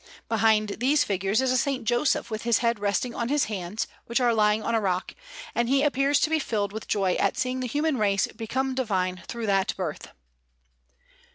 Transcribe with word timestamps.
Behind 0.27 0.69
these 0.79 1.03
figures 1.03 1.41
is 1.41 1.51
a 1.51 1.69
S. 1.69 1.79
Joseph 1.83 2.31
with 2.31 2.41
his 2.41 2.57
head 2.57 2.79
resting 2.79 3.13
on 3.13 3.29
his 3.29 3.43
hands, 3.45 3.85
which 4.07 4.19
are 4.19 4.33
lying 4.33 4.63
on 4.63 4.73
a 4.73 4.81
rock; 4.81 5.13
and 5.53 5.69
he 5.69 5.83
appears 5.83 6.19
to 6.21 6.31
be 6.31 6.39
filled 6.39 6.73
with 6.73 6.87
joy 6.87 7.13
at 7.19 7.37
seeing 7.37 7.59
the 7.59 7.67
human 7.67 7.99
race 7.99 8.25
become 8.25 8.73
divine 8.73 9.21
through 9.27 9.45
that 9.45 9.75
Birth. 9.77 10.07